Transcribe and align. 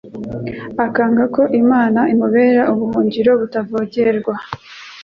akanga 0.85 1.23
ko 1.35 1.41
Imana 1.61 1.99
imubera 2.13 2.61
ubuhungiro 2.71 3.31
butavogerwa 3.41 4.33